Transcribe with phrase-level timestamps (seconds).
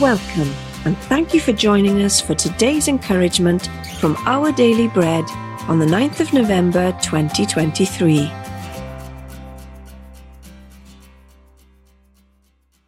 [0.00, 0.52] Welcome,
[0.84, 3.68] and thank you for joining us for today's encouragement
[4.00, 5.24] from Our Daily Bread
[5.68, 8.28] on the 9th of November 2023.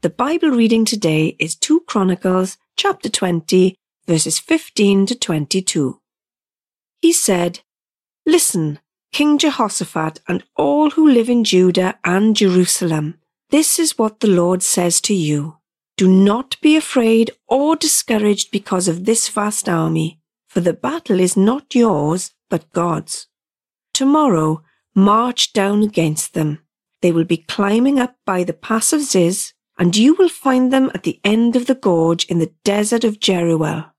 [0.00, 3.76] The Bible reading today is 2 Chronicles chapter 20,
[4.08, 6.00] verses 15 to 22.
[6.98, 7.60] He said,
[8.26, 8.80] Listen,
[9.12, 13.20] King Jehoshaphat and all who live in Judah and Jerusalem.
[13.50, 15.58] This is what the Lord says to you.
[15.96, 21.36] Do not be afraid or discouraged because of this vast army, for the battle is
[21.36, 23.28] not yours, but God's.
[23.94, 24.62] Tomorrow,
[24.94, 26.58] march down against them.
[27.00, 30.90] They will be climbing up by the pass of Ziz, and you will find them
[30.94, 33.92] at the end of the gorge in the desert of Jeruel.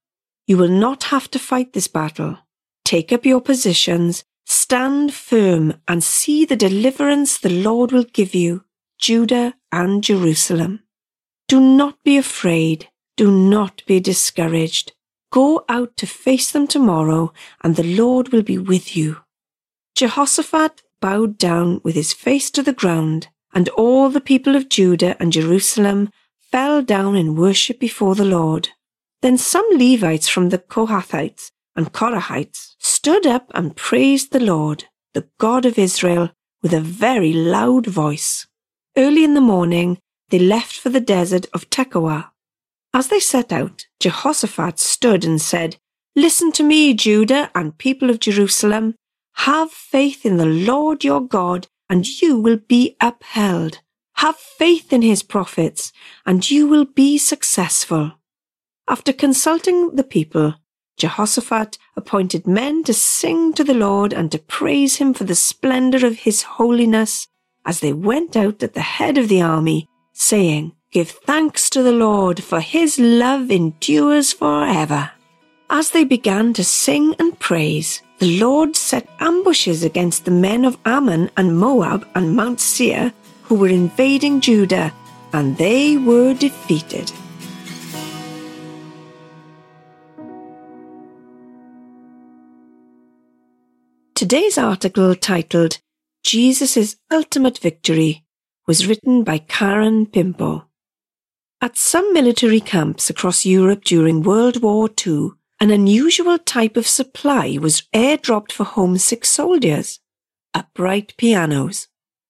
[0.45, 2.38] You will not have to fight this battle.
[2.85, 8.66] Take up your positions, stand firm, and see the deliverance the Lord will give you,
[8.99, 10.83] Judah and Jerusalem.
[11.47, 12.89] Do not be afraid.
[13.15, 14.91] Do not be discouraged.
[15.31, 19.17] Go out to face them tomorrow, and the Lord will be with you.
[19.95, 25.16] Jehoshaphat bowed down with his face to the ground, and all the people of Judah
[25.19, 28.69] and Jerusalem fell down in worship before the Lord.
[29.22, 35.27] Then some Levites from the Kohathites and Korahites stood up and praised the Lord, the
[35.39, 38.47] God of Israel, with a very loud voice.
[38.95, 42.31] Early in the morning, they left for the desert of Tekoa.
[42.94, 45.78] As they set out, Jehoshaphat stood and said,
[46.16, 48.95] Listen to me, Judah and people of Jerusalem.
[49.34, 53.81] Have faith in the Lord your God, and you will be upheld.
[54.16, 55.94] Have faith in his prophets,
[56.25, 58.14] and you will be successful.
[58.88, 60.56] After consulting the people,
[60.97, 66.06] Jehoshaphat appointed men to sing to the Lord and to praise him for the splendor
[66.06, 67.28] of his holiness
[67.64, 71.91] as they went out at the head of the army saying, Give thanks to the
[71.91, 75.11] Lord, for his love endures forever.
[75.69, 80.77] As they began to sing and praise, the Lord set ambushes against the men of
[80.85, 83.13] Ammon and Moab and Mount Seir
[83.44, 84.91] who were invading Judah,
[85.33, 87.11] and they were defeated.
[94.16, 95.79] Today's article titled
[96.23, 98.25] Jesus' Ultimate Victory
[98.67, 100.66] was written by Karen Pimpo.
[101.61, 105.29] At some military camps across Europe during World War II,
[105.59, 110.00] an unusual type of supply was airdropped for homesick soldiers
[110.53, 111.88] upright pianos.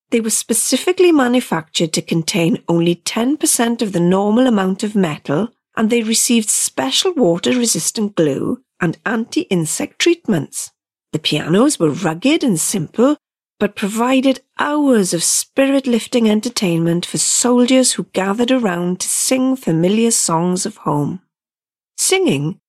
[0.09, 5.89] They were specifically manufactured to contain only 10% of the normal amount of metal, and
[5.89, 10.71] they received special water resistant glue and anti insect treatments.
[11.13, 13.17] The pianos were rugged and simple,
[13.59, 20.11] but provided hours of spirit lifting entertainment for soldiers who gathered around to sing familiar
[20.11, 21.21] songs of home.
[21.97, 22.59] Singing,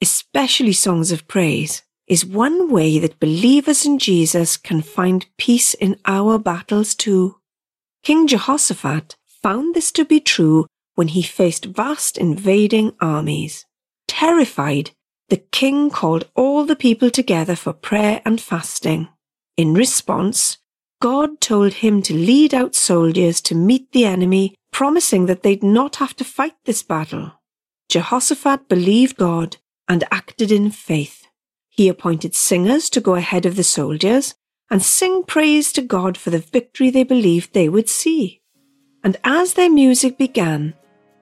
[0.00, 5.98] especially songs of praise, is one way that believers in Jesus can find peace in
[6.06, 7.36] our battles too.
[8.02, 13.66] King Jehoshaphat found this to be true when he faced vast invading armies.
[14.06, 14.92] Terrified,
[15.28, 19.08] the king called all the people together for prayer and fasting.
[19.58, 20.58] In response,
[21.02, 25.96] God told him to lead out soldiers to meet the enemy, promising that they'd not
[25.96, 27.32] have to fight this battle.
[27.88, 29.56] Jehoshaphat believed God
[29.88, 31.26] and acted in faith.
[31.68, 34.36] He appointed singers to go ahead of the soldiers
[34.70, 38.40] and sing praise to God for the victory they believed they would see.
[39.02, 40.74] And as their music began,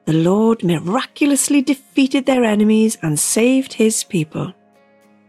[0.05, 4.53] the Lord miraculously defeated their enemies and saved his people.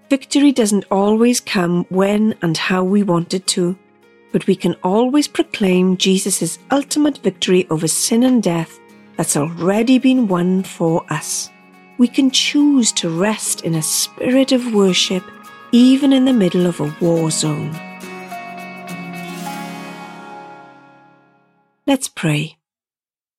[0.10, 3.78] Victory doesn't always come when and how we want it to,
[4.32, 8.80] but we can always proclaim Jesus' ultimate victory over sin and death
[9.18, 11.50] that's already been won for us.
[11.98, 15.24] We can choose to rest in a spirit of worship
[15.74, 17.74] even in the middle of a war zone.
[21.86, 22.58] Let's pray.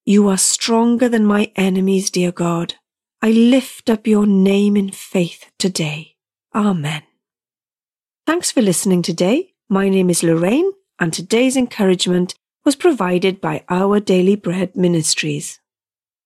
[0.05, 2.75] You are stronger than my enemies, dear God.
[3.23, 6.15] I lift up your name in faith today.
[6.53, 7.03] Amen.
[8.25, 9.53] Thanks for listening today.
[9.69, 12.33] My name is Lorraine, and today's encouragement
[12.65, 15.59] was provided by Our Daily Bread Ministries.